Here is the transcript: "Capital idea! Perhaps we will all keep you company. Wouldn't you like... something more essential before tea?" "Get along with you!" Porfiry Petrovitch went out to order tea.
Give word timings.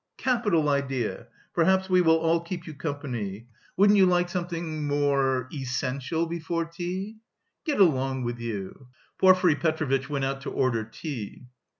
"Capital 0.17 0.67
idea! 0.67 1.27
Perhaps 1.53 1.87
we 1.87 2.01
will 2.01 2.17
all 2.17 2.39
keep 2.41 2.65
you 2.65 2.73
company. 2.73 3.45
Wouldn't 3.77 3.97
you 3.99 4.07
like... 4.07 4.29
something 4.29 4.87
more 4.87 5.47
essential 5.53 6.25
before 6.25 6.65
tea?" 6.65 7.17
"Get 7.65 7.79
along 7.79 8.23
with 8.23 8.39
you!" 8.39 8.87
Porfiry 9.19 9.53
Petrovitch 9.57 10.09
went 10.09 10.25
out 10.25 10.41
to 10.41 10.49
order 10.49 10.83
tea. 10.85 11.43